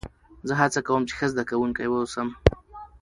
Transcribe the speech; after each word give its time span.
زه 0.47 0.53
هڅه 0.61 0.79
کوم، 0.87 1.01
چي 1.07 1.13
ښه 1.17 1.27
زدهکوونکی 1.31 1.87
واوسم. 1.89 2.27